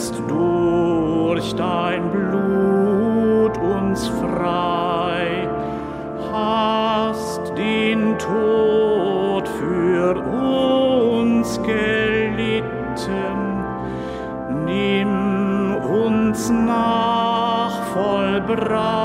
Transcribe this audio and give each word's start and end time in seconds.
kauftest 0.00 0.14
durch 0.28 1.54
dein 1.56 2.10
Blut 2.10 3.56
uns 3.58 4.08
frei, 4.08 5.48
hast 6.32 7.52
den 7.56 8.16
Tod 8.18 9.48
für 9.48 10.16
uns 10.16 11.60
gelitten, 11.62 13.04
nimm 14.64 15.74
uns 15.76 16.50
nach 16.50 17.82
vollbrachtem 17.92 18.99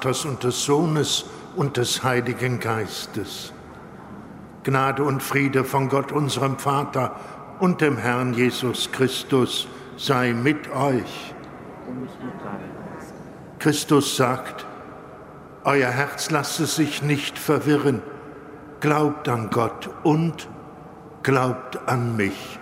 Vaters 0.00 0.24
und 0.24 0.42
des 0.44 0.64
Sohnes 0.64 1.26
und 1.56 1.76
des 1.76 2.02
Heiligen 2.02 2.58
Geistes. 2.58 3.52
Gnade 4.64 5.02
und 5.02 5.22
Friede 5.22 5.62
von 5.62 5.90
Gott, 5.90 6.10
unserem 6.10 6.58
Vater 6.58 7.16
und 7.58 7.82
dem 7.82 7.98
Herrn 7.98 8.32
Jesus 8.32 8.90
Christus 8.92 9.68
sei 9.98 10.32
mit 10.32 10.70
euch. 10.70 11.34
Christus 13.58 14.16
sagt, 14.16 14.64
euer 15.64 15.90
Herz 15.90 16.30
lasse 16.30 16.64
sich 16.64 17.02
nicht 17.02 17.38
verwirren, 17.38 18.00
glaubt 18.80 19.28
an 19.28 19.50
Gott 19.50 19.90
und 20.02 20.48
glaubt 21.22 21.78
an 21.86 22.16
mich. 22.16 22.58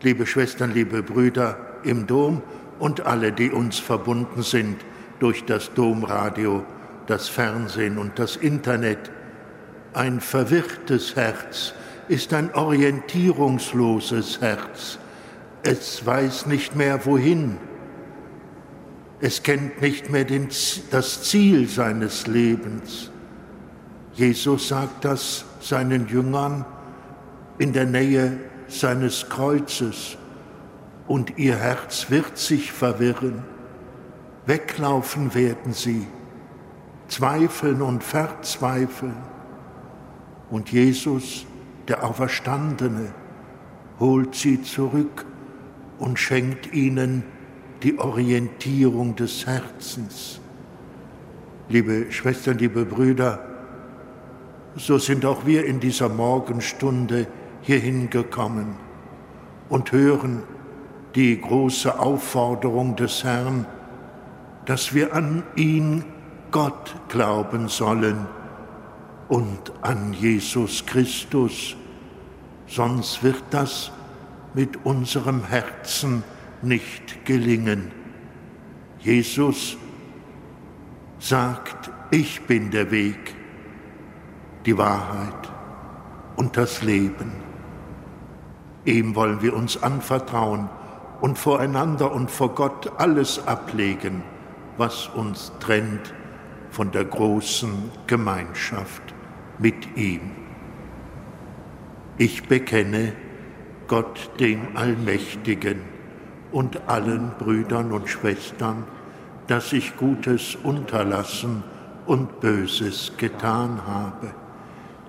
Liebe 0.00 0.24
Schwestern, 0.24 0.72
liebe 0.72 1.02
Brüder 1.02 1.58
im 1.82 2.06
Dom 2.06 2.40
und 2.78 3.04
alle, 3.04 3.32
die 3.32 3.50
uns 3.50 3.78
verbunden 3.78 4.42
sind 4.42 4.78
durch 5.20 5.44
das 5.44 5.72
Domradio, 5.74 6.64
das 7.06 7.28
Fernsehen 7.28 7.98
und 7.98 8.18
das 8.18 8.36
Internet, 8.36 9.10
ein 9.92 10.20
verwirrtes 10.20 11.14
Herz 11.14 11.74
ist 12.08 12.34
ein 12.34 12.52
orientierungsloses 12.54 14.40
Herz. 14.40 14.98
Es 15.62 16.04
weiß 16.04 16.46
nicht 16.46 16.74
mehr 16.74 17.06
wohin. 17.06 17.58
Es 19.20 19.42
kennt 19.42 19.80
nicht 19.80 20.10
mehr 20.10 20.24
den, 20.24 20.48
das 20.90 21.22
Ziel 21.22 21.68
seines 21.68 22.26
Lebens. 22.26 23.10
Jesus 24.14 24.68
sagt 24.68 25.04
das 25.04 25.44
seinen 25.60 26.08
Jüngern 26.08 26.64
in 27.58 27.72
der 27.72 27.86
Nähe 27.86 28.38
seines 28.68 29.28
Kreuzes 29.28 30.16
und 31.06 31.38
ihr 31.38 31.56
Herz 31.56 32.10
wird 32.10 32.38
sich 32.38 32.72
verwirren. 32.72 33.42
Weglaufen 34.46 35.34
werden 35.34 35.72
sie, 35.72 36.06
zweifeln 37.08 37.82
und 37.82 38.02
verzweifeln. 38.02 39.16
Und 40.50 40.72
Jesus, 40.72 41.46
der 41.88 42.04
Auferstandene, 42.04 43.12
holt 43.98 44.34
sie 44.34 44.62
zurück 44.62 45.26
und 45.98 46.18
schenkt 46.18 46.72
ihnen 46.72 47.22
die 47.82 47.98
Orientierung 47.98 49.16
des 49.16 49.46
Herzens. 49.46 50.40
Liebe 51.68 52.10
Schwestern, 52.10 52.58
liebe 52.58 52.84
Brüder, 52.84 53.46
so 54.76 54.98
sind 54.98 55.24
auch 55.24 55.46
wir 55.46 55.64
in 55.66 55.80
dieser 55.80 56.08
Morgenstunde 56.08 57.26
hierhin 57.62 58.10
gekommen 58.10 58.76
und 59.68 59.92
hören 59.92 60.42
die 61.14 61.40
große 61.40 61.98
Aufforderung 61.98 62.96
des 62.96 63.24
Herrn, 63.24 63.66
dass 64.70 64.94
wir 64.94 65.16
an 65.16 65.42
ihn 65.56 66.04
Gott 66.52 66.94
glauben 67.08 67.66
sollen 67.66 68.28
und 69.28 69.72
an 69.82 70.12
Jesus 70.12 70.86
Christus, 70.86 71.74
sonst 72.68 73.24
wird 73.24 73.42
das 73.50 73.90
mit 74.54 74.86
unserem 74.86 75.42
Herzen 75.42 76.22
nicht 76.62 77.24
gelingen. 77.24 77.90
Jesus 79.00 79.76
sagt, 81.18 81.90
ich 82.12 82.42
bin 82.42 82.70
der 82.70 82.92
Weg, 82.92 83.34
die 84.66 84.78
Wahrheit 84.78 85.50
und 86.36 86.56
das 86.56 86.80
Leben. 86.82 87.32
Ihm 88.84 89.16
wollen 89.16 89.42
wir 89.42 89.52
uns 89.56 89.82
anvertrauen 89.82 90.68
und 91.20 91.40
voreinander 91.40 92.12
und 92.12 92.30
vor 92.30 92.54
Gott 92.54 92.92
alles 92.98 93.44
ablegen, 93.48 94.22
was 94.80 95.08
uns 95.08 95.52
trennt 95.60 96.14
von 96.70 96.90
der 96.90 97.04
großen 97.04 97.90
Gemeinschaft 98.06 99.02
mit 99.58 99.94
ihm. 99.94 100.22
Ich 102.16 102.48
bekenne 102.48 103.12
Gott 103.88 104.30
dem 104.40 104.74
Allmächtigen 104.74 105.82
und 106.50 106.88
allen 106.88 107.32
Brüdern 107.38 107.92
und 107.92 108.08
Schwestern, 108.08 108.84
dass 109.48 109.74
ich 109.74 109.98
Gutes 109.98 110.54
unterlassen 110.54 111.62
und 112.06 112.40
Böses 112.40 113.12
getan 113.18 113.82
habe. 113.86 114.32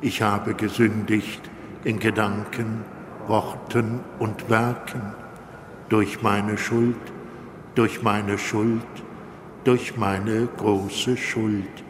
Ich 0.01 0.21
habe 0.21 0.53
gesündigt 0.53 1.49
in 1.85 1.97
Gedanken, 1.97 2.83
Worten 3.25 4.01
und 4.19 4.49
Werken, 4.49 5.13
durch 5.87 6.21
meine 6.21 6.57
Schuld, 6.57 6.99
durch 7.75 8.03
meine 8.03 8.37
Schuld, 8.37 8.83
durch 9.63 9.97
meine 9.97 10.47
große 10.57 11.17
Schuld. 11.17 11.83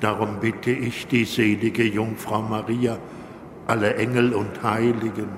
Darum 0.00 0.40
bitte 0.40 0.70
ich 0.70 1.06
die 1.06 1.24
selige 1.24 1.84
Jungfrau 1.84 2.42
Maria, 2.42 2.98
alle 3.66 3.96
Engel 3.96 4.32
und 4.32 4.62
Heiligen 4.62 5.28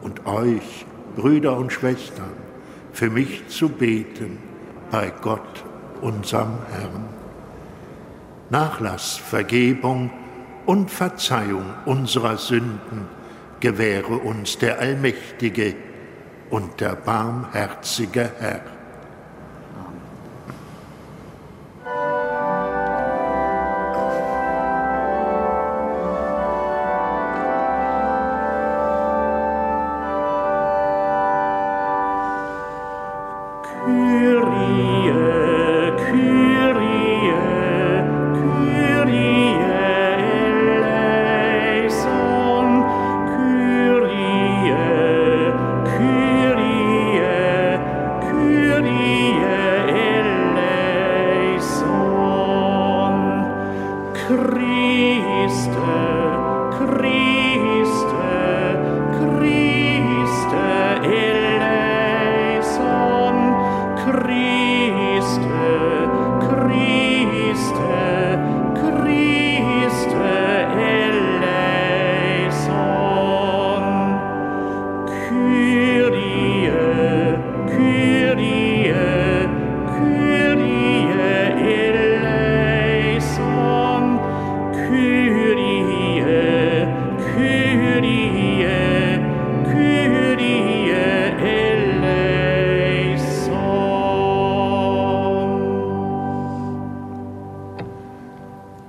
und 0.00 0.26
euch, 0.26 0.86
Brüder 1.16 1.56
und 1.56 1.72
Schwestern, 1.72 2.32
für 2.92 3.10
mich 3.10 3.48
zu 3.48 3.68
beten 3.68 4.38
bei 4.90 5.12
Gott, 5.20 5.64
unserem 6.00 6.58
Herrn. 6.72 7.04
Nachlass, 8.50 9.16
Vergebung 9.16 10.10
und 10.64 10.90
Verzeihung 10.90 11.64
unserer 11.84 12.36
Sünden 12.38 13.06
gewähre 13.60 14.14
uns 14.14 14.58
der 14.58 14.78
allmächtige 14.78 15.74
und 16.50 16.80
der 16.80 16.94
barmherzige 16.94 18.30
Herr. 18.38 18.77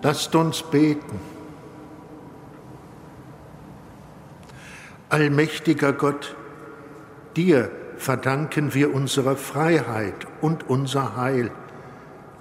Lasst 0.02 0.34
uns 0.36 0.64
beten. 0.64 1.20
Allmächtiger 5.10 5.92
Gott, 5.92 6.36
dir 7.36 7.72
verdanken 7.98 8.74
wir 8.74 8.94
unsere 8.94 9.36
Freiheit 9.36 10.28
und 10.40 10.70
unser 10.70 11.18
Heil, 11.18 11.52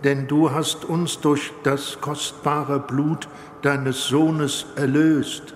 denn 0.04 0.28
du 0.28 0.52
hast 0.52 0.84
uns 0.84 1.20
durch 1.20 1.52
das 1.64 2.00
kostbare 2.00 2.78
Blut 2.78 3.28
deines 3.62 4.06
Sohnes 4.06 4.66
erlöst. 4.76 5.54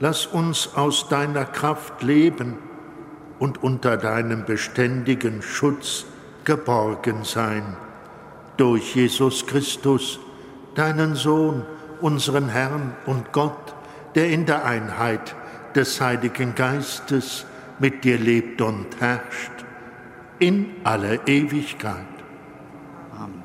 Lass 0.00 0.26
uns 0.26 0.74
aus 0.74 1.08
deiner 1.08 1.44
Kraft 1.44 2.02
leben 2.02 2.58
und 3.38 3.62
unter 3.62 3.96
deinem 3.96 4.44
beständigen 4.44 5.42
Schutz 5.42 6.06
geborgen 6.44 7.22
sein. 7.22 7.76
Durch 8.56 8.96
Jesus 8.96 9.46
Christus, 9.46 10.18
deinen 10.78 11.16
Sohn, 11.16 11.64
unseren 12.00 12.48
Herrn 12.48 12.94
und 13.04 13.32
Gott, 13.32 13.74
der 14.14 14.30
in 14.30 14.46
der 14.46 14.64
Einheit 14.64 15.34
des 15.74 16.00
Heiligen 16.00 16.54
Geistes 16.54 17.44
mit 17.80 18.04
dir 18.04 18.16
lebt 18.16 18.60
und 18.60 18.86
herrscht 19.00 19.50
in 20.38 20.76
alle 20.84 21.16
Ewigkeit. 21.26 22.06
Amen. 23.18 23.42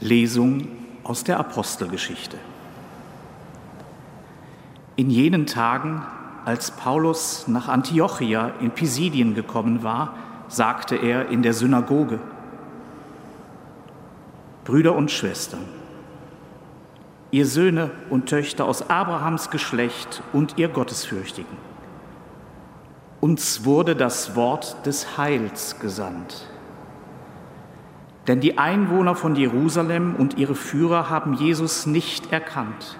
Lesung 0.00 0.68
aus 1.02 1.24
der 1.24 1.38
Apostelgeschichte. 1.38 2.36
In 4.96 5.08
jenen 5.08 5.46
Tagen, 5.46 6.02
als 6.44 6.70
Paulus 6.72 7.46
nach 7.48 7.68
Antiochia 7.68 8.52
in 8.60 8.70
Pisidien 8.70 9.34
gekommen 9.34 9.82
war, 9.82 10.14
sagte 10.48 10.96
er 10.96 11.28
in 11.28 11.42
der 11.42 11.54
Synagoge, 11.54 12.18
Brüder 14.64 14.94
und 14.94 15.10
Schwestern, 15.10 15.64
ihr 17.30 17.46
Söhne 17.46 17.90
und 18.10 18.28
Töchter 18.28 18.64
aus 18.66 18.90
Abrahams 18.90 19.50
Geschlecht 19.50 20.22
und 20.32 20.58
ihr 20.58 20.68
Gottesfürchtigen, 20.68 21.56
uns 23.20 23.64
wurde 23.64 23.96
das 23.96 24.34
Wort 24.36 24.84
des 24.84 25.16
Heils 25.16 25.78
gesandt. 25.78 26.48
Denn 28.26 28.40
die 28.40 28.58
Einwohner 28.58 29.14
von 29.14 29.34
Jerusalem 29.34 30.14
und 30.16 30.38
ihre 30.38 30.54
Führer 30.54 31.08
haben 31.08 31.34
Jesus 31.34 31.86
nicht 31.86 32.32
erkannt, 32.32 32.98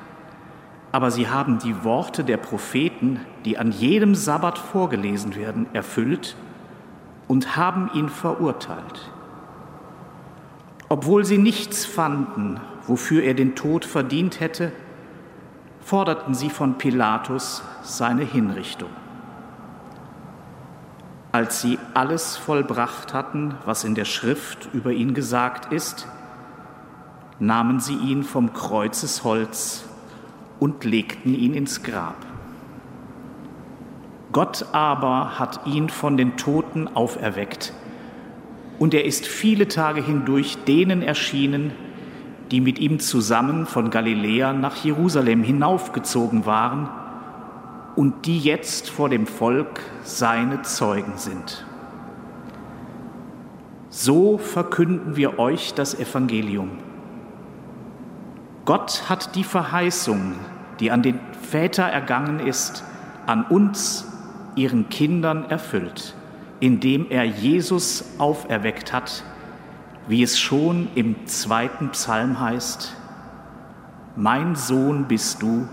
aber 0.93 1.11
sie 1.11 1.29
haben 1.29 1.59
die 1.59 1.85
Worte 1.85 2.23
der 2.23 2.37
Propheten, 2.37 3.21
die 3.47 3.56
an 3.56 3.73
jedem 3.73 4.15
Sabbat 4.15 4.59
vorgelesen 4.59 5.35
werden, 5.35 5.67
erfüllt 5.73 6.37
und 7.27 7.56
haben 7.56 7.91
ihn 7.94 8.11
verurteilt. 8.11 9.11
Obwohl 10.91 11.25
sie 11.25 11.39
nichts 11.39 11.87
fanden, 11.87 12.61
wofür 12.87 13.23
er 13.23 13.33
den 13.33 13.55
Tod 13.55 13.87
verdient 13.87 14.41
hätte, 14.41 14.71
forderten 15.81 16.35
sie 16.35 16.50
von 16.50 16.77
Pilatus 16.77 17.62
seine 17.83 18.25
Hinrichtung. 18.25 18.91
Als 21.33 21.62
sie 21.62 21.79
alles 21.94 22.37
vollbracht 22.37 23.15
hatten, 23.15 23.55
was 23.65 23.85
in 23.85 23.94
der 23.94 24.05
Schrift 24.05 24.69
über 24.75 24.93
ihn 24.93 25.15
gesagt 25.15 25.73
ist, 25.73 26.06
nahmen 27.39 27.81
sie 27.81 27.97
ihn 27.97 28.23
vom 28.23 28.53
Kreuzesholz 28.53 29.87
und 30.62 30.85
legten 30.85 31.35
ihn 31.35 31.55
ins 31.55 31.82
Grab. 31.82 32.14
Gott 34.31 34.65
aber 34.70 35.36
hat 35.41 35.67
ihn 35.67 35.89
von 35.89 36.17
den 36.17 36.36
Toten 36.36 36.86
auferweckt 36.86 37.72
und 38.79 38.94
er 38.94 39.05
ist 39.05 39.27
viele 39.27 39.67
Tage 39.67 40.01
hindurch 40.01 40.58
denen 40.65 41.03
erschienen, 41.03 41.72
die 42.53 42.60
mit 42.60 42.79
ihm 42.79 43.01
zusammen 43.01 43.67
von 43.67 43.91
Galiläa 43.91 44.53
nach 44.53 44.77
Jerusalem 44.84 45.43
hinaufgezogen 45.43 46.46
waren 46.46 46.89
und 47.96 48.27
die 48.27 48.39
jetzt 48.39 48.89
vor 48.89 49.08
dem 49.08 49.27
Volk 49.27 49.81
seine 50.05 50.63
Zeugen 50.63 51.15
sind. 51.17 51.67
So 53.91 54.39
verkünden 54.39 55.17
wir 55.17 55.41
euch 55.41 55.75
das 55.75 55.98
Evangelium. 55.98 56.70
Gott 58.65 59.08
hat 59.08 59.34
die 59.34 59.43
Verheißung, 59.43 60.36
die 60.82 60.91
an 60.91 61.01
den 61.01 61.19
Väter 61.51 61.84
ergangen 61.84 62.39
ist, 62.39 62.84
an 63.27 63.44
uns, 63.44 64.06
ihren 64.55 64.91
Kindern 64.91 65.48
erfüllt 65.48 66.15
indem 66.62 67.10
er 67.10 67.24
Jesus 67.24 68.05
auferweckt 68.19 68.93
hat, 68.93 69.24
wie 70.06 70.22
es 70.22 70.39
schon 70.39 70.89
im 70.94 71.27
zweiten 71.27 71.91
Psalm 71.91 72.39
heißt, 72.39 72.94
Mein 74.15 74.55
Sohn 74.55 75.08
bist 75.08 75.43
du, 75.43 75.67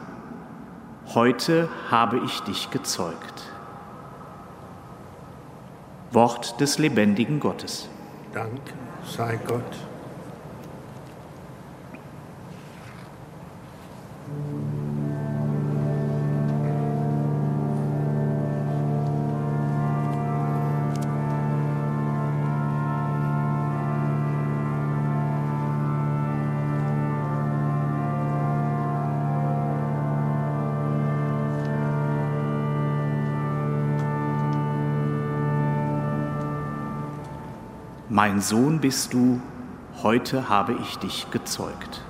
heute 1.14 1.70
habe 1.92 2.22
ich 2.26 2.40
dich 2.40 2.72
gezeugt. 2.72 3.52
Wort 6.12 6.60
des 6.60 6.80
lebendigen 6.80 7.40
Gottes. 7.40 7.88
Dank 8.34 8.60
sei 9.06 9.40
Gott. 9.46 9.89
Mein 38.22 38.42
Sohn 38.42 38.82
bist 38.82 39.14
du, 39.14 39.40
heute 40.04 40.50
habe 40.50 40.76
ich 40.82 40.98
dich 40.98 41.32
gezeugt. 41.32 42.02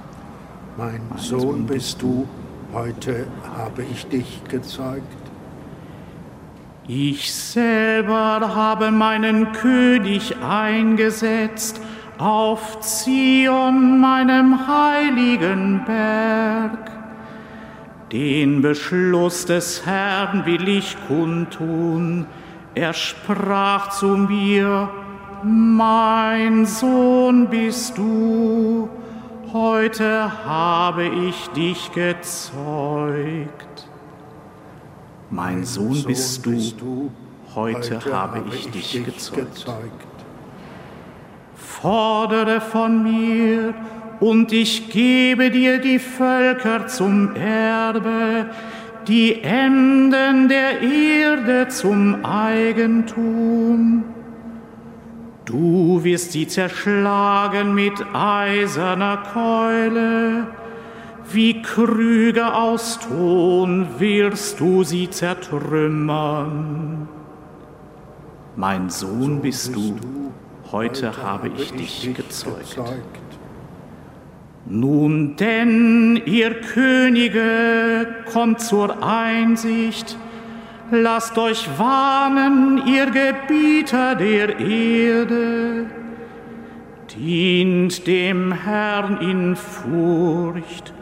Mein, 0.76 1.02
mein 1.08 1.20
Sohn, 1.20 1.40
Sohn 1.40 1.66
bist 1.68 2.02
du, 2.02 2.28
heute 2.74 3.28
habe 3.56 3.84
ich 3.84 4.08
dich 4.08 4.42
gezeugt. 4.50 5.04
Ich 6.88 7.32
selber 7.32 8.42
habe 8.56 8.90
meinen 8.90 9.52
König 9.52 10.36
eingesetzt 10.38 11.80
auf 12.18 12.80
Zion, 12.80 14.00
meinem 14.00 14.68
heiligen 14.68 15.86
Berg. 15.86 16.90
Den 18.12 18.64
Beschluss 18.64 19.46
des 19.46 19.86
Herrn 19.86 20.48
will 20.48 20.70
ich 20.70 20.98
kundtun. 21.08 22.26
Er 22.74 22.94
sprach 22.94 23.92
zu 23.92 24.18
mir, 24.18 24.90
mein 25.44 26.66
Sohn 26.66 27.48
bist 27.50 27.98
du, 27.98 28.90
heute 29.54 30.46
habe 30.46 31.06
ich 31.06 31.50
dich 31.50 31.92
gezeugt. 31.92 33.88
Mein 35.30 35.64
Sohn 35.64 36.04
bist 36.06 36.46
du, 36.46 37.12
heute 37.56 38.00
habe 38.12 38.44
ich 38.52 38.70
dich 38.70 39.04
gezeugt. 39.06 39.68
Fordere 41.56 42.62
von 42.62 43.04
mir, 43.04 43.74
und 44.20 44.52
ich 44.52 44.90
gebe 44.90 45.50
dir 45.50 45.80
die 45.80 46.00
Völker 46.00 46.88
zum 46.88 47.36
Erbe, 47.36 48.48
die 49.08 49.42
Enden 49.42 50.50
der 50.50 50.82
Erde 50.82 51.70
zum 51.70 52.26
Eigentum. 52.26 54.04
Du 55.50 56.04
wirst 56.04 56.34
sie 56.34 56.46
zerschlagen 56.46 57.74
mit 57.74 58.06
eiserner 58.14 59.18
Keule, 59.34 60.46
wie 61.32 61.64
Krüge 61.64 62.54
aus 62.54 63.00
Ton 63.00 63.88
wirst 63.98 64.60
du 64.60 64.84
sie 64.84 65.10
zertrümmern. 65.10 67.08
Mein 68.58 68.92
Sohn 68.92 69.42
bist 69.42 69.76
du, 69.76 69.96
heute 70.72 71.18
habe 71.18 71.50
ich 71.58 71.74
dich 71.74 72.14
gezeugt. 72.14 72.78
Nun 74.68 75.36
denn, 75.36 76.22
ihr 76.26 76.62
Könige, 76.62 78.08
kommt 78.32 78.62
zur 78.62 79.04
Einsicht, 79.04 80.16
Lasst 80.92 81.38
euch 81.38 81.70
warnen, 81.78 82.82
ihr 82.88 83.06
Gebieter 83.08 84.16
der 84.16 84.60
Erde, 84.60 85.86
dient 87.16 88.08
dem 88.08 88.52
Herrn 88.52 89.18
in 89.22 89.56
Furcht 89.56 90.94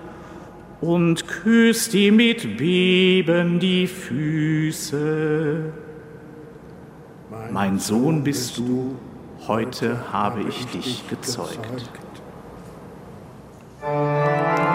und 0.81 1.27
küsst 1.27 1.93
ihm 1.93 2.17
mit 2.17 2.57
Beben 2.57 3.59
die 3.59 3.87
Füße. 3.87 5.71
Mein 7.51 7.79
Sohn 7.79 8.23
bist 8.23 8.57
du, 8.57 8.95
heute 9.47 10.11
habe 10.11 10.41
ich 10.41 10.65
dich 10.67 11.07
gezeugt. 11.07 11.89
der 13.81 14.66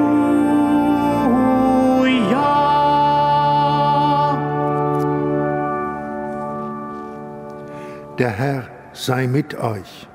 Der 8.19 8.31
Herr 8.31 8.69
sei 8.95 9.27
mit 9.27 9.55
euch. 9.59 10.09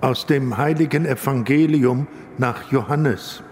Aus 0.00 0.24
dem 0.24 0.56
heiligen 0.56 1.04
Evangelium 1.04 2.06
nach 2.38 2.72
Johannes. 2.72 3.42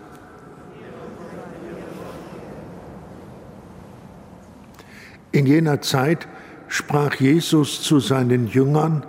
In 5.33 5.45
jener 5.45 5.83
Zeit 5.83 6.27
sprach 6.69 7.17
Jesus 7.17 7.83
zu 7.83 8.01
seinen 8.01 8.49
Jüngern, 8.49 9.05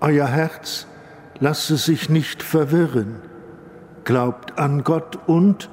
Euer 0.00 0.26
Herz 0.28 0.86
lasse 1.38 1.78
sich 1.78 2.10
nicht 2.10 2.42
verwirren, 2.42 3.16
glaubt 4.04 4.58
an 4.58 4.84
Gott 4.84 5.18
und 5.26 5.70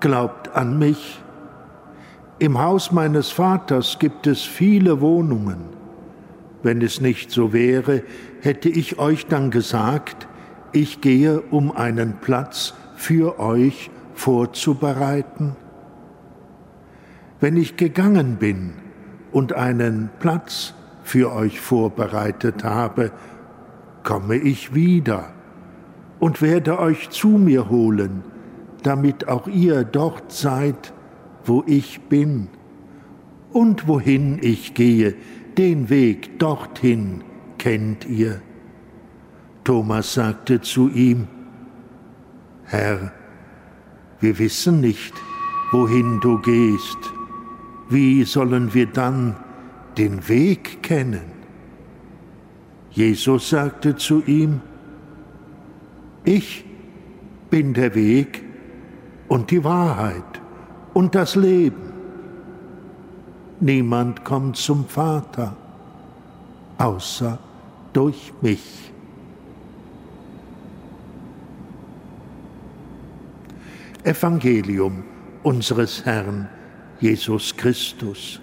glaubt 0.00 0.54
an 0.54 0.78
mich. 0.78 1.22
Im 2.38 2.60
Haus 2.60 2.92
meines 2.92 3.30
Vaters 3.30 3.98
gibt 3.98 4.26
es 4.26 4.42
viele 4.42 5.00
Wohnungen. 5.00 5.83
Wenn 6.64 6.80
es 6.80 7.02
nicht 7.02 7.30
so 7.30 7.52
wäre, 7.52 8.02
hätte 8.40 8.70
ich 8.70 8.98
euch 8.98 9.26
dann 9.26 9.50
gesagt, 9.50 10.26
ich 10.72 11.02
gehe, 11.02 11.42
um 11.42 11.70
einen 11.70 12.14
Platz 12.22 12.72
für 12.96 13.38
euch 13.38 13.90
vorzubereiten. 14.14 15.56
Wenn 17.38 17.58
ich 17.58 17.76
gegangen 17.76 18.36
bin 18.36 18.72
und 19.30 19.52
einen 19.52 20.08
Platz 20.20 20.72
für 21.02 21.32
euch 21.32 21.60
vorbereitet 21.60 22.64
habe, 22.64 23.12
komme 24.02 24.36
ich 24.36 24.74
wieder 24.74 25.34
und 26.18 26.40
werde 26.40 26.78
euch 26.78 27.10
zu 27.10 27.28
mir 27.28 27.68
holen, 27.68 28.24
damit 28.82 29.28
auch 29.28 29.48
ihr 29.48 29.84
dort 29.84 30.32
seid, 30.32 30.94
wo 31.44 31.62
ich 31.66 32.00
bin. 32.08 32.48
Und 33.52 33.86
wohin 33.86 34.38
ich 34.40 34.72
gehe, 34.72 35.14
den 35.58 35.90
Weg 35.90 36.38
dorthin 36.38 37.22
kennt 37.58 38.06
ihr. 38.06 38.40
Thomas 39.64 40.14
sagte 40.14 40.60
zu 40.60 40.90
ihm, 40.90 41.26
Herr, 42.64 43.12
wir 44.20 44.38
wissen 44.38 44.80
nicht, 44.80 45.14
wohin 45.72 46.20
du 46.20 46.38
gehst. 46.40 46.98
Wie 47.88 48.24
sollen 48.24 48.74
wir 48.74 48.86
dann 48.86 49.36
den 49.96 50.28
Weg 50.28 50.82
kennen? 50.82 51.32
Jesus 52.90 53.50
sagte 53.50 53.96
zu 53.96 54.22
ihm, 54.26 54.60
Ich 56.24 56.64
bin 57.50 57.74
der 57.74 57.94
Weg 57.94 58.42
und 59.28 59.50
die 59.50 59.64
Wahrheit 59.64 60.40
und 60.94 61.14
das 61.14 61.36
Leben. 61.36 61.83
Niemand 63.60 64.24
kommt 64.24 64.56
zum 64.56 64.86
Vater, 64.86 65.56
außer 66.78 67.38
durch 67.92 68.32
mich. 68.40 68.92
Evangelium 74.02 75.02
unseres 75.42 76.04
Herrn 76.04 76.48
Jesus 77.00 77.56
Christus. 77.56 78.40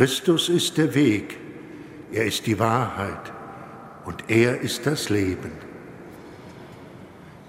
Christus 0.00 0.48
ist 0.48 0.78
der 0.78 0.94
Weg, 0.94 1.36
er 2.10 2.24
ist 2.24 2.46
die 2.46 2.58
Wahrheit 2.58 3.30
und 4.06 4.24
er 4.28 4.58
ist 4.58 4.86
das 4.86 5.10
Leben. 5.10 5.52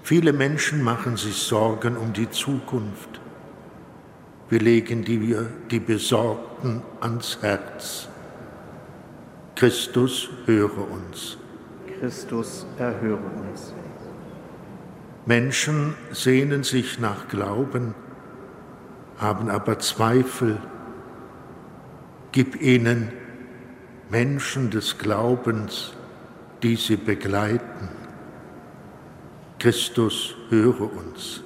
Viele 0.02 0.34
Menschen 0.34 0.82
machen 0.82 1.16
sich 1.16 1.34
Sorgen 1.34 1.96
um 1.96 2.12
die 2.12 2.28
Zukunft. 2.28 3.22
Wir 4.50 4.60
legen 4.60 5.02
dir 5.02 5.48
die 5.70 5.80
Besorgten 5.80 6.82
ans 7.00 7.38
Herz. 7.40 8.08
Christus, 9.56 10.28
höre 10.44 10.90
uns. 10.90 11.38
Christus, 11.98 12.66
erhöre 12.78 13.30
uns. 13.48 13.72
Menschen 15.24 15.94
sehnen 16.10 16.64
sich 16.64 16.98
nach 16.98 17.28
Glauben, 17.28 17.94
haben 19.16 19.48
aber 19.48 19.78
Zweifel 19.78 20.60
Gib 22.32 22.62
ihnen 22.62 23.12
Menschen 24.10 24.70
des 24.70 24.96
Glaubens, 24.96 25.92
die 26.62 26.76
sie 26.76 26.96
begleiten. 26.96 27.88
Christus, 29.58 30.34
höre 30.48 30.80
uns. 30.80 31.42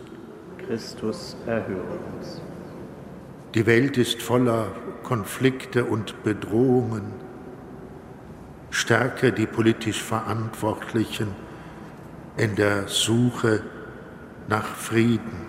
Christus, 0.59 1.37
erhöre 1.45 1.99
uns. 2.15 2.41
Die 3.55 3.67
Welt 3.67 3.99
ist 3.99 4.23
voller 4.23 4.69
Konflikte 5.03 5.85
und 5.85 6.23
Bedrohungen. 6.23 7.13
Stärke 8.71 9.33
die 9.33 9.47
politisch 9.47 10.03
Verantwortlichen 10.03 11.29
in 12.37 12.55
der 12.55 12.87
Suche 12.87 13.63
nach 14.47 14.67
Frieden. 14.67 15.47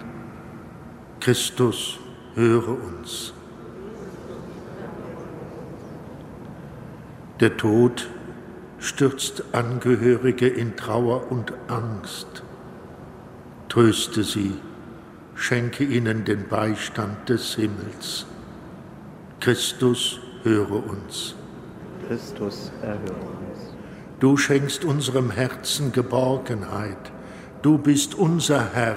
Christus, 1.20 2.00
höre 2.34 2.70
uns. 2.70 3.34
Der 7.40 7.56
Tod 7.56 8.10
stürzt 8.80 9.44
Angehörige 9.52 10.48
in 10.48 10.76
Trauer 10.76 11.32
und 11.32 11.54
Angst. 11.68 12.42
Tröste 13.70 14.24
sie, 14.24 14.54
schenke 15.36 15.84
ihnen 15.84 16.26
den 16.26 16.48
Beistand 16.48 17.30
des 17.30 17.54
Himmels. 17.56 18.26
Christus, 19.40 20.20
höre 20.42 20.84
uns. 20.90 21.36
Christus, 22.08 22.72
erhöre 22.82 22.98
uns. 23.02 23.76
Du 24.20 24.36
schenkst 24.36 24.84
unserem 24.84 25.30
Herzen 25.30 25.92
Geborgenheit. 25.92 27.12
Du 27.62 27.78
bist 27.78 28.16
unser 28.16 28.74
Herr 28.74 28.96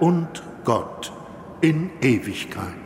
und 0.00 0.42
Gott 0.64 1.12
in 1.60 1.90
Ewigkeit. 2.00 2.81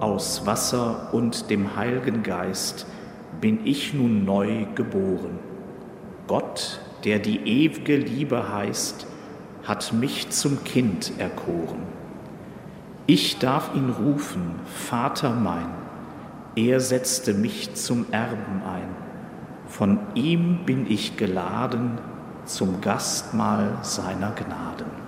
Aus 0.00 0.46
Wasser 0.46 1.08
und 1.12 1.50
dem 1.50 1.76
Heiligen 1.76 2.22
Geist 2.22 2.86
bin 3.40 3.60
ich 3.64 3.92
nun 3.92 4.24
neu 4.24 4.66
geboren. 4.74 5.40
Gott, 6.28 6.80
der 7.04 7.18
die 7.18 7.40
ewige 7.64 7.96
Liebe 7.96 8.52
heißt, 8.52 9.06
hat 9.64 9.92
mich 9.92 10.30
zum 10.30 10.62
Kind 10.64 11.12
erkoren. 11.18 11.82
Ich 13.06 13.38
darf 13.38 13.74
ihn 13.74 13.90
rufen, 13.90 14.54
Vater 14.64 15.30
mein. 15.34 15.81
Er 16.54 16.80
setzte 16.80 17.32
mich 17.32 17.74
zum 17.74 18.12
Erben 18.12 18.62
ein. 18.62 18.94
Von 19.66 19.98
ihm 20.14 20.66
bin 20.66 20.90
ich 20.90 21.16
geladen 21.16 21.98
zum 22.44 22.82
Gastmahl 22.82 23.78
seiner 23.80 24.32
Gnaden. 24.32 25.01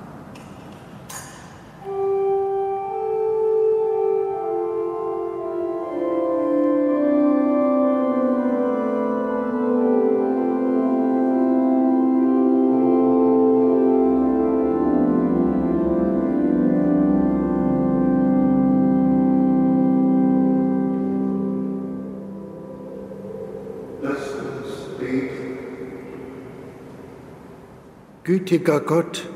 Gütiger 28.35 28.81
Gott, 28.81 29.29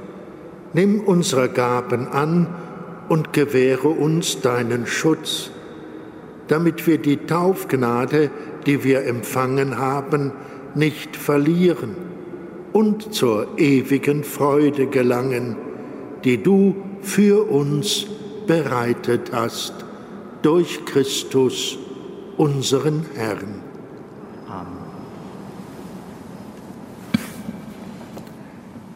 nimm 0.72 0.98
unsere 0.98 1.48
Gaben 1.48 2.08
an 2.08 2.48
und 3.08 3.32
gewähre 3.32 3.86
uns 3.86 4.40
deinen 4.40 4.88
Schutz, 4.88 5.52
damit 6.48 6.84
wir 6.88 6.98
die 6.98 7.18
Taufgnade, 7.18 8.32
die 8.66 8.82
wir 8.82 9.04
empfangen 9.04 9.78
haben, 9.78 10.32
nicht 10.74 11.14
verlieren 11.14 11.94
und 12.72 13.14
zur 13.14 13.56
ewigen 13.56 14.24
Freude 14.24 14.88
gelangen, 14.88 15.54
die 16.24 16.42
du 16.42 16.74
für 17.00 17.48
uns 17.48 18.04
bereitet 18.48 19.30
hast, 19.32 19.74
durch 20.42 20.84
Christus, 20.86 21.78
unseren 22.36 23.06
Herrn. 23.14 23.67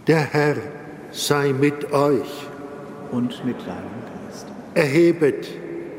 Der 0.07 0.21
Herr 0.21 0.57
sei 1.12 1.53
mit 1.53 1.93
euch. 1.93 2.49
Und 3.12 3.45
mit 3.45 3.57
deinem 3.61 4.03
Geist. 4.27 4.47
Erhebet 4.75 5.49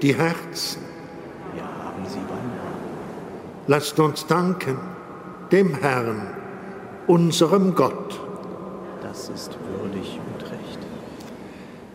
die 0.01 0.13
Herzen. 0.13 0.81
Wir 1.53 1.63
haben 1.63 2.03
sie 2.07 2.17
beim 2.17 2.27
Herrn. 2.27 2.73
Lasst 3.67 3.99
uns 3.99 4.27
danken 4.27 4.77
dem 5.53 5.75
Herrn, 5.75 6.27
unserem 7.05 7.75
Gott. 7.75 8.19
Das 9.03 9.29
ist 9.29 9.55
würdig 9.79 10.19
und 10.19 10.43
recht. 10.51 10.79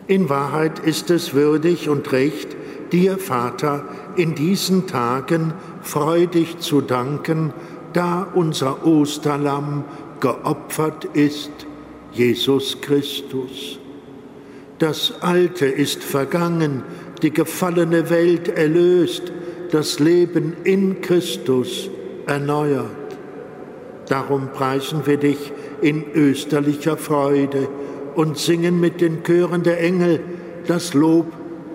In 0.07 0.29
Wahrheit 0.29 0.79
ist 0.79 1.09
es 1.11 1.33
würdig 1.33 1.89
und 1.89 2.11
recht, 2.13 2.55
dir, 2.93 3.17
Vater, 3.17 3.83
in 4.15 4.33
diesen 4.33 4.87
Tagen 4.87 5.53
freudig 5.81 6.59
zu 6.59 6.81
danken, 6.81 7.53
da 7.93 8.27
unser 8.33 8.85
Osterlamm 8.85 9.83
geopfert 10.21 11.05
ist, 11.05 11.67
Jesus 12.11 12.79
Christus. 12.81 13.79
Das 14.79 15.13
Alte 15.21 15.65
ist 15.65 16.03
vergangen, 16.03 16.83
die 17.21 17.31
gefallene 17.31 18.09
Welt 18.09 18.47
erlöst, 18.47 19.31
das 19.71 19.99
Leben 19.99 20.55
in 20.63 21.01
Christus 21.01 21.89
erneuert. 22.25 22.85
Darum 24.07 24.51
preisen 24.53 25.05
wir 25.05 25.17
dich 25.17 25.51
in 25.81 26.03
österlicher 26.13 26.97
Freude 26.97 27.67
und 28.15 28.37
singen 28.37 28.79
mit 28.79 29.01
den 29.01 29.23
Chören 29.23 29.63
der 29.63 29.81
Engel 29.81 30.19
das 30.65 30.93
Lob 30.93 31.27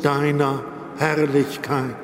deiner 0.02 0.64
Herrlichkeit. 0.96 2.03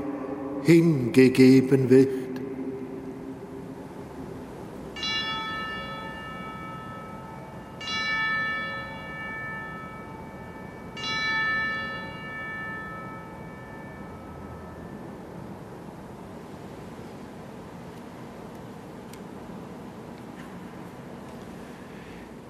hingegeben 0.63 1.89
wird. 1.89 2.21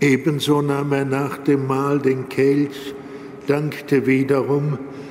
Ebenso 0.01 0.63
nahm 0.63 0.93
er 0.93 1.05
nach 1.05 1.37
dem 1.37 1.67
Mahl 1.67 1.99
den 1.99 2.27
Kelch, 2.27 2.95
dankte 3.45 4.07
wiederum, 4.07 4.79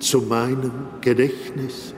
zu 0.00 0.20
meinem 0.20 0.72
Gedächtnis. 1.00 1.94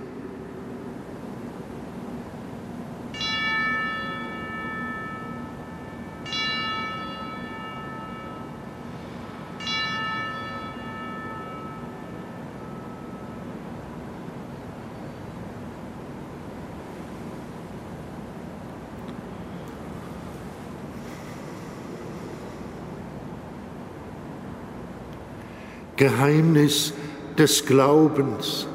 Geheimnis 25.99 26.93
des 27.39 27.65
Glaubens. 27.65 28.67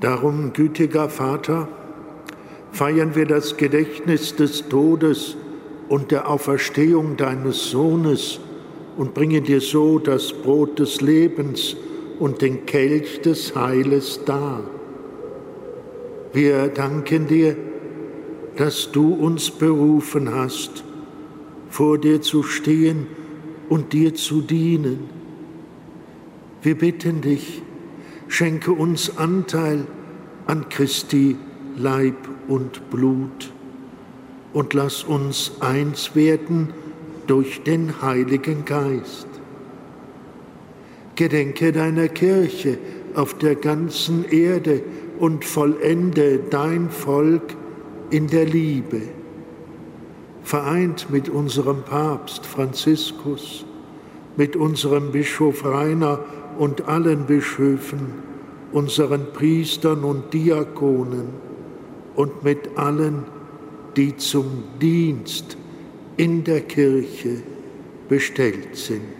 Darum, 0.00 0.52
gütiger 0.52 1.08
Vater, 1.08 1.68
feiern 2.72 3.14
wir 3.14 3.26
das 3.26 3.56
Gedächtnis 3.56 4.34
des 4.34 4.68
Todes 4.68 5.36
und 5.88 6.10
der 6.10 6.28
Auferstehung 6.28 7.16
deines 7.16 7.70
Sohnes 7.70 8.40
und 8.96 9.14
bringen 9.14 9.44
dir 9.44 9.60
so 9.60 9.98
das 9.98 10.32
Brot 10.32 10.78
des 10.78 11.00
Lebens 11.00 11.76
und 12.20 12.42
den 12.42 12.66
Kelch 12.66 13.22
des 13.22 13.56
Heiles 13.56 14.20
dar. 14.24 14.62
Wir 16.32 16.68
danken 16.68 17.26
dir, 17.26 17.56
dass 18.56 18.92
du 18.92 19.14
uns 19.14 19.50
berufen 19.50 20.32
hast, 20.32 20.84
vor 21.70 21.98
dir 21.98 22.20
zu 22.20 22.42
stehen 22.42 23.06
und 23.68 23.94
dir 23.94 24.14
zu 24.14 24.42
dienen. 24.42 25.08
Wir 26.62 26.76
bitten 26.76 27.22
dich, 27.22 27.62
schenke 28.28 28.72
uns 28.72 29.16
Anteil 29.16 29.86
an 30.46 30.68
Christi 30.68 31.36
Leib 31.76 32.16
und 32.48 32.90
Blut 32.90 33.50
und 34.52 34.74
lass 34.74 35.04
uns 35.04 35.52
eins 35.60 36.14
werden 36.14 36.74
durch 37.26 37.62
den 37.62 38.02
Heiligen 38.02 38.66
Geist. 38.66 39.29
Gedenke 41.20 41.70
deiner 41.70 42.08
Kirche 42.08 42.78
auf 43.14 43.36
der 43.36 43.54
ganzen 43.54 44.24
Erde 44.24 44.80
und 45.18 45.44
vollende 45.44 46.38
dein 46.48 46.88
Volk 46.88 47.42
in 48.08 48.26
der 48.26 48.46
Liebe. 48.46 49.02
Vereint 50.42 51.10
mit 51.10 51.28
unserem 51.28 51.82
Papst 51.82 52.46
Franziskus, 52.46 53.66
mit 54.38 54.56
unserem 54.56 55.12
Bischof 55.12 55.62
Rainer 55.62 56.20
und 56.58 56.88
allen 56.88 57.26
Bischöfen, 57.26 58.14
unseren 58.72 59.26
Priestern 59.34 60.04
und 60.04 60.32
Diakonen 60.32 61.28
und 62.14 62.42
mit 62.44 62.78
allen, 62.78 63.24
die 63.94 64.16
zum 64.16 64.62
Dienst 64.80 65.58
in 66.16 66.44
der 66.44 66.62
Kirche 66.62 67.42
bestellt 68.08 68.74
sind. 68.74 69.19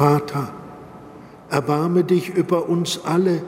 Vater, 0.00 0.50
erbarme 1.50 2.04
dich 2.04 2.34
über 2.34 2.70
uns 2.70 3.04
alle, 3.04 3.42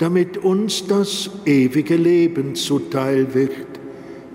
damit 0.00 0.38
uns 0.38 0.88
das 0.88 1.30
ewige 1.44 1.94
Leben 1.94 2.56
zuteil 2.56 3.32
wird 3.32 3.78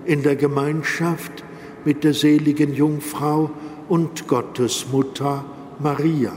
in 0.06 0.22
der 0.22 0.36
Gemeinschaft 0.36 1.44
mit 1.84 2.02
der 2.02 2.14
seligen 2.14 2.72
Jungfrau 2.72 3.50
und 3.90 4.26
Gottesmutter 4.26 5.44
Maria, 5.80 6.32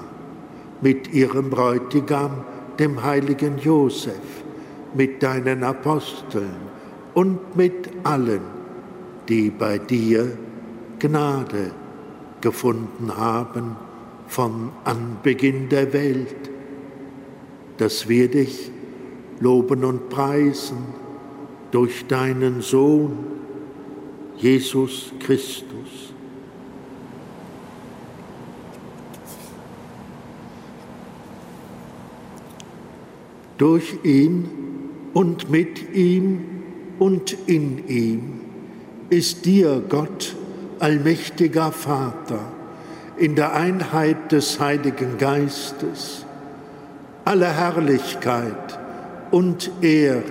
mit 0.81 1.13
ihrem 1.13 1.49
Bräutigam, 1.49 2.43
dem 2.77 3.01
heiligen 3.01 3.59
Josef, 3.59 4.43
mit 4.93 5.23
deinen 5.23 5.63
Aposteln 5.63 6.67
und 7.13 7.55
mit 7.55 7.89
allen, 8.03 8.41
die 9.29 9.51
bei 9.51 9.77
dir 9.77 10.37
Gnade 10.99 11.71
gefunden 12.41 13.15
haben 13.15 13.77
von 14.31 14.71
Anbeginn 14.85 15.67
der 15.67 15.91
Welt, 15.91 16.49
dass 17.79 18.07
wir 18.07 18.31
dich 18.31 18.71
loben 19.41 19.83
und 19.83 20.07
preisen 20.07 20.77
durch 21.71 22.07
deinen 22.07 22.61
Sohn, 22.61 23.11
Jesus 24.37 25.11
Christus. 25.19 26.13
Durch 33.57 33.97
ihn 34.03 34.49
und 35.13 35.49
mit 35.51 35.93
ihm 35.93 36.39
und 36.99 37.35
in 37.47 37.85
ihm 37.89 38.39
ist 39.09 39.43
dir, 39.45 39.83
Gott, 39.89 40.37
allmächtiger 40.79 41.73
Vater, 41.73 42.60
in 43.21 43.35
der 43.35 43.53
Einheit 43.53 44.31
des 44.31 44.59
Heiligen 44.59 45.19
Geistes, 45.19 46.25
alle 47.23 47.45
Herrlichkeit 47.45 48.79
und 49.29 49.69
Ehre, 49.79 50.23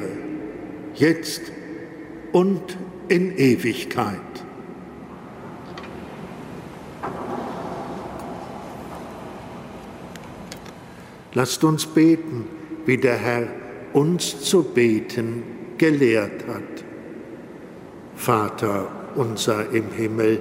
jetzt 0.97 1.41
und 2.33 2.77
in 3.07 3.37
Ewigkeit. 3.39 4.17
Lasst 11.35 11.63
uns 11.63 11.87
beten, 11.87 12.47
wie 12.87 12.97
der 12.97 13.19
Herr 13.19 13.47
uns 13.93 14.41
zu 14.41 14.65
beten 14.65 15.45
gelehrt 15.79 16.45
hat. 16.49 16.85
Vater 18.17 18.89
unser 19.15 19.71
im 19.71 19.93
Himmel, 19.93 20.41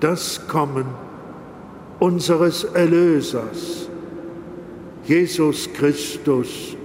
das 0.00 0.46
Kommen 0.46 0.86
unseres 1.98 2.64
Erlösers, 2.64 3.88
Jesus 5.04 5.72
Christus, 5.72 6.76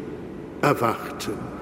erwarten. 0.61 1.52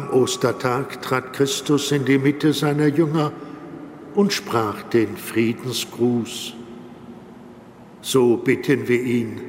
Am 0.00 0.10
Ostertag 0.14 1.02
trat 1.02 1.34
Christus 1.34 1.92
in 1.92 2.06
die 2.06 2.16
Mitte 2.16 2.54
seiner 2.54 2.86
Jünger 2.86 3.32
und 4.14 4.32
sprach 4.32 4.82
den 4.84 5.14
Friedensgruß. 5.16 6.54
So 8.00 8.38
bitten 8.38 8.88
wir 8.88 9.02
ihn. 9.02 9.40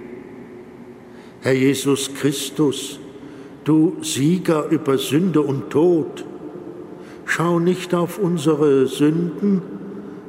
Herr 1.40 1.54
Jesus 1.54 2.14
Christus, 2.14 3.00
du 3.64 3.96
Sieger 4.02 4.68
über 4.70 4.98
Sünde 4.98 5.40
und 5.40 5.70
Tod, 5.70 6.26
schau 7.26 7.60
nicht 7.60 7.94
auf 7.96 8.18
unsere 8.18 8.88
Sünden, 8.88 9.62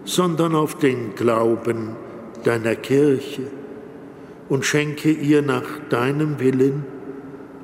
sondern 0.04 0.54
auf 0.54 0.78
den 0.78 1.16
Glauben 1.16 1.96
deiner 2.44 2.76
Kirche 2.76 3.48
und 4.48 4.64
schenke 4.64 5.10
ihr 5.10 5.42
nach 5.42 5.80
deinem 5.88 6.38
Willen 6.38 6.84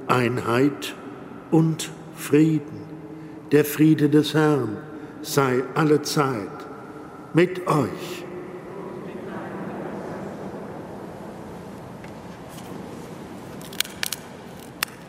Einheit 0.09 0.97
und 1.53 1.90
Frieden. 2.18 2.83
Der 3.52 3.64
Friede 3.64 4.11
des 4.11 4.35
Herrn 4.35 4.76
sei 5.22 5.62
alle 5.74 6.02
Zeit 6.02 6.66
mit 7.33 7.66
euch. 7.66 8.24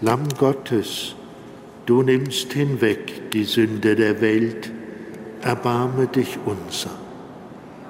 Lamm 0.01 0.29
Gottes, 0.37 1.15
du 1.85 2.03
nimmst 2.03 2.53
hinweg 2.53 3.31
die 3.33 3.43
Sünde 3.43 3.95
der 3.95 4.21
Welt, 4.21 4.71
erbarme 5.41 6.07
dich 6.07 6.37
unser. 6.45 6.91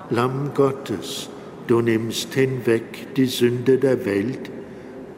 Lamm 0.09 0.53
Gottes, 0.55 1.29
du 1.67 1.81
nimmst 1.81 2.33
hinweg 2.33 3.13
die 3.15 3.27
Sünde 3.27 3.77
der 3.77 4.05
Welt, 4.05 4.49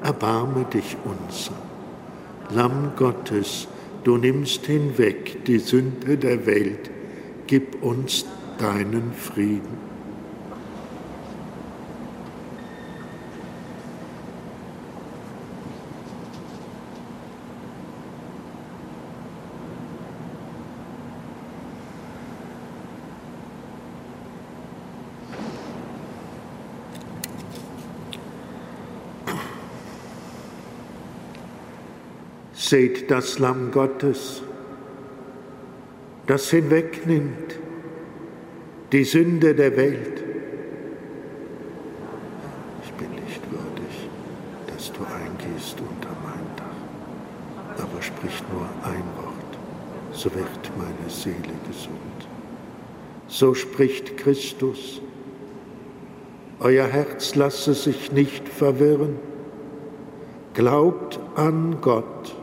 erbarme 0.04 0.66
dich 0.66 0.98
unser. 1.06 1.54
Lamm 2.54 2.92
Gottes, 2.98 3.70
du 4.04 4.18
nimmst 4.18 4.66
hinweg 4.66 5.46
die 5.46 5.60
Sünde 5.60 6.18
der 6.18 6.46
Welt, 6.46 6.90
gib 7.48 7.84
uns 7.84 8.26
deinen 8.58 9.14
Frieden. 9.14 9.91
Seht 32.72 33.12
das 33.12 33.38
Lamm 33.38 33.70
Gottes, 33.72 34.42
das 36.26 36.50
hinwegnimmt 36.52 37.60
die 38.94 39.04
Sünde 39.04 39.54
der 39.54 39.76
Welt. 39.76 40.24
Ich 42.86 42.94
bin 42.94 43.10
nicht 43.26 43.42
würdig, 43.52 44.10
dass 44.68 44.90
du 44.94 45.02
eingehst 45.04 45.82
unter 45.82 46.16
mein 46.24 46.46
Dach, 46.56 47.84
aber 47.84 48.02
sprich 48.02 48.42
nur 48.54 48.64
ein 48.90 49.04
Wort, 49.18 49.58
so 50.14 50.34
wird 50.34 50.72
meine 50.78 51.10
Seele 51.10 51.58
gesund. 51.68 52.30
So 53.28 53.54
spricht 53.54 54.16
Christus. 54.16 55.02
Euer 56.62 56.88
Herz 56.88 57.36
lasse 57.36 57.74
sich 57.74 58.14
nicht 58.14 58.48
verwirren. 58.48 59.20
Glaubt 60.54 61.20
an 61.36 61.76
Gott 61.82 62.38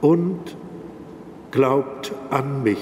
und 0.00 0.56
glaubt 1.50 2.12
an 2.30 2.62
mich. 2.62 2.78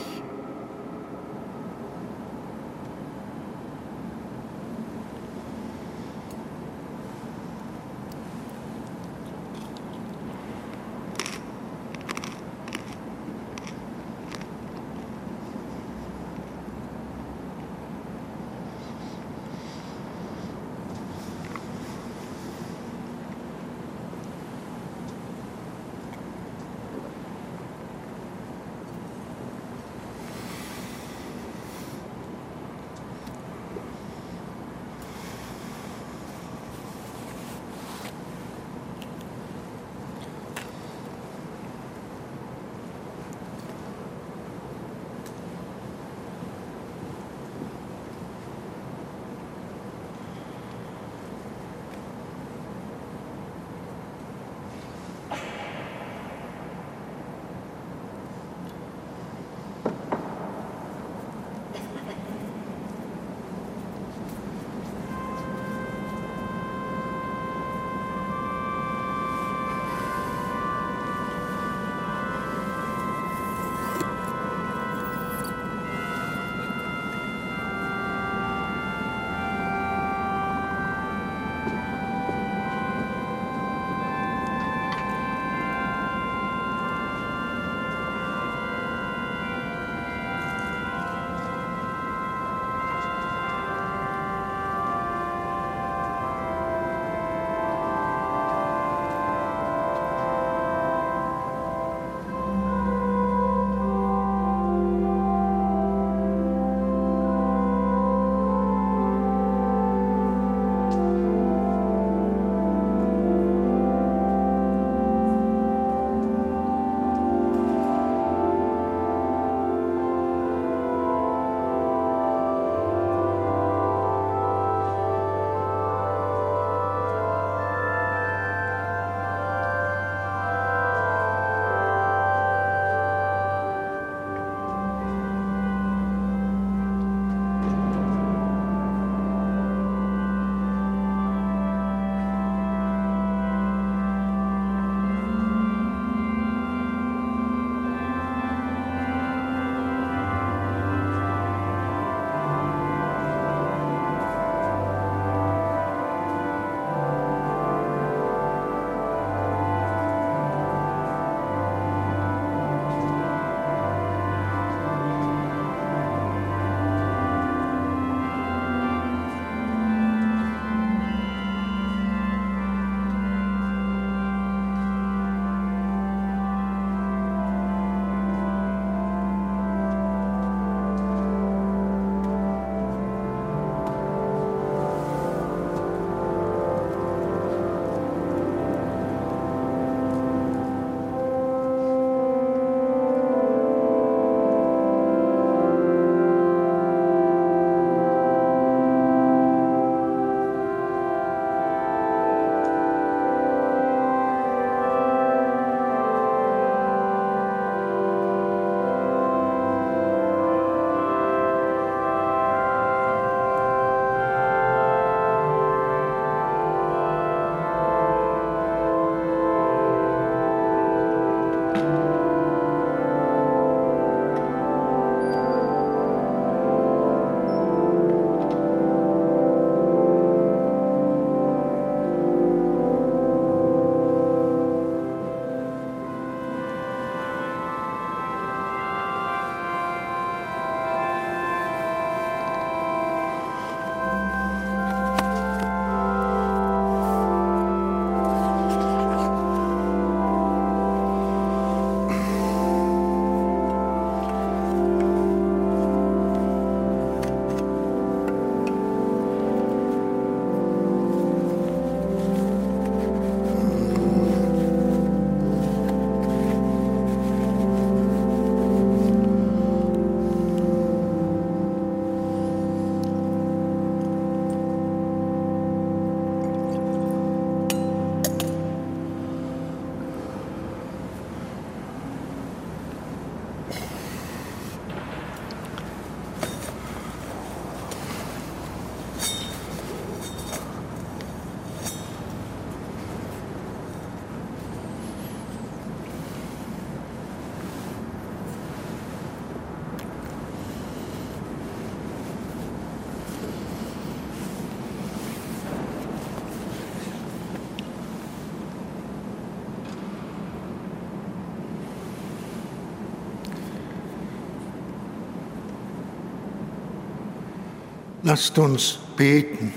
Lasst 318.26 318.58
uns 318.58 318.98
beten. 319.16 319.72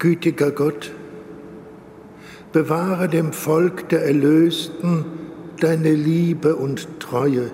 Gütiger 0.00 0.50
Gott, 0.50 0.90
bewahre 2.52 3.08
dem 3.08 3.32
Volk 3.32 3.88
der 3.90 4.04
Erlösten 4.06 5.04
deine 5.60 5.92
Liebe 5.92 6.56
und 6.56 6.98
Treue. 6.98 7.52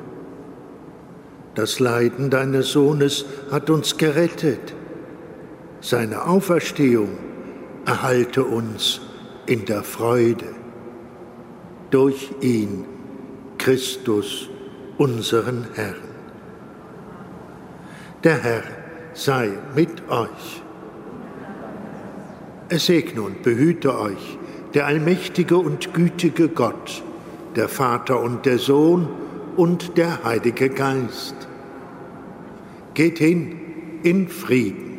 Das 1.55 1.79
Leiden 1.79 2.31
deines 2.31 2.73
Sohnes 2.73 3.27
hat 3.51 3.69
uns 3.69 3.99
gerettet. 3.99 4.75
Seine 5.83 6.27
Auferstehung 6.27 7.11
erhalte 7.85 8.45
uns 8.45 9.03
in 9.45 9.67
der 9.67 9.83
Freude. 9.83 10.47
Durch 11.91 12.31
ihn, 12.41 12.87
Christus, 13.61 14.49
unseren 14.97 15.67
Herrn. 15.75 15.97
Der 18.25 18.43
Herr 18.43 18.63
sei 19.13 19.51
mit 19.77 20.09
euch. 20.09 20.63
Es 22.71 22.87
segne 22.87 23.21
und 23.21 23.43
behüte 23.43 23.99
euch 23.99 24.39
der 24.73 24.87
allmächtige 24.87 25.59
und 25.59 25.93
gütige 25.93 26.49
Gott, 26.49 27.03
der 27.55 27.69
Vater 27.69 28.23
und 28.23 28.47
der 28.47 28.57
Sohn 28.57 29.07
und 29.59 29.99
der 29.99 30.25
Heilige 30.25 30.71
Geist. 30.71 31.35
Geht 32.95 33.19
hin 33.19 33.61
in 34.03 34.29
Frieden. 34.29 34.90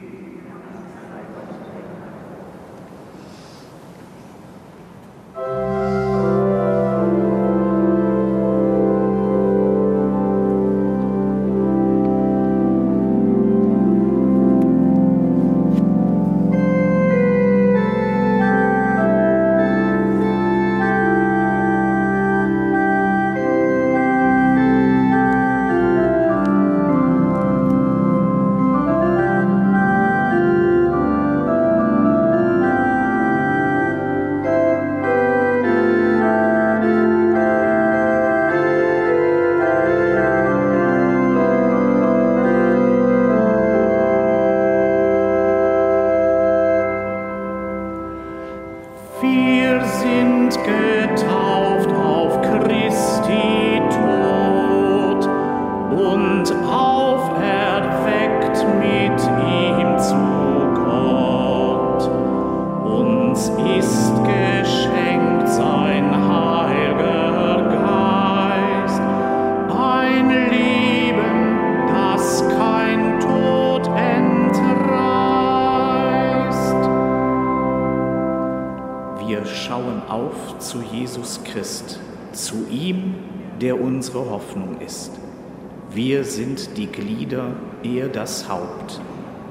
Sind 86.35 86.77
die 86.77 86.87
Glieder, 86.87 87.55
er 87.83 88.07
das 88.07 88.47
Haupt. 88.49 89.01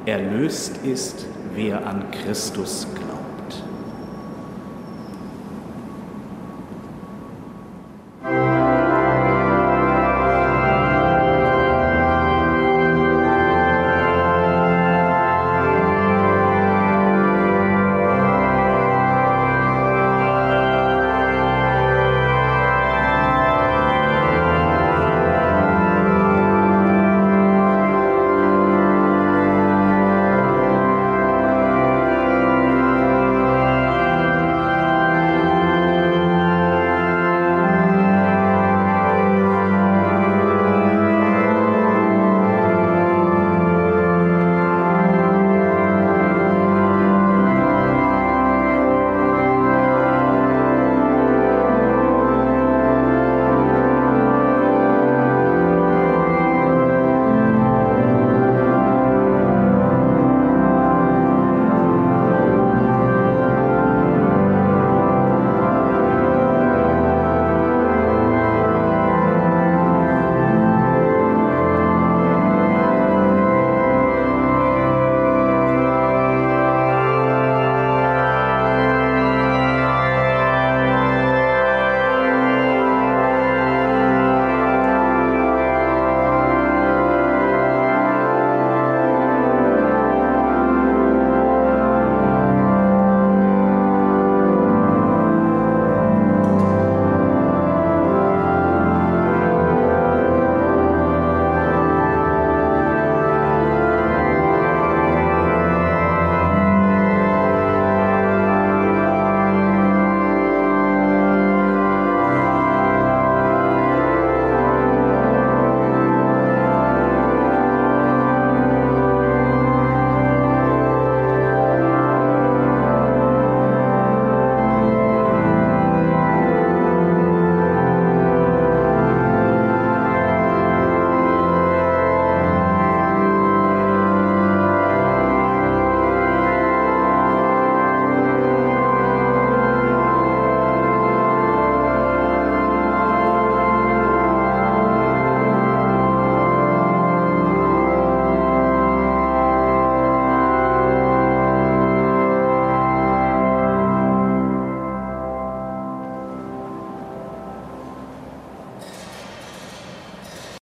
Erlöst 0.07 0.79
ist, 0.85 1.27
wer 1.55 1.87
an 1.87 2.11
Christus. 2.11 2.87